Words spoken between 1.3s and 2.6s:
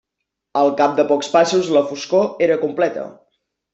passos la foscor era